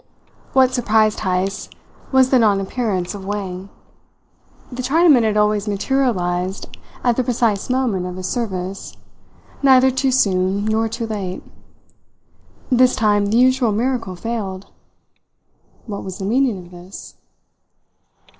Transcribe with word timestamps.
What 0.53 0.73
surprised 0.73 1.19
Heyst 1.19 1.75
was 2.11 2.31
the 2.31 2.39
non 2.39 2.59
appearance 2.59 3.13
of 3.13 3.23
Wang. 3.23 3.69
The 4.71 4.81
Chinaman 4.81 5.21
had 5.21 5.37
always 5.37 5.67
materialized 5.67 6.75
at 7.03 7.17
the 7.17 7.23
precise 7.23 7.69
moment 7.69 8.07
of 8.07 8.15
his 8.15 8.27
service, 8.27 8.97
neither 9.61 9.91
too 9.91 10.09
soon 10.11 10.65
nor 10.65 10.89
too 10.89 11.05
late. 11.05 11.43
This 12.71 12.95
time 12.95 13.27
the 13.27 13.37
usual 13.37 13.71
miracle 13.71 14.15
failed. 14.15 14.71
What 15.85 16.03
was 16.03 16.17
the 16.17 16.25
meaning 16.25 16.57
of 16.65 16.71
this? 16.71 17.17